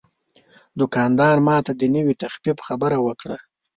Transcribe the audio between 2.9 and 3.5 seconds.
وکړه.